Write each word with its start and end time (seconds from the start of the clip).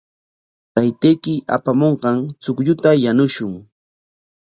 Taytayki 0.73 1.33
apamunqan 1.55 2.17
chuqlluta 2.43 2.89
yanushun. 3.03 3.53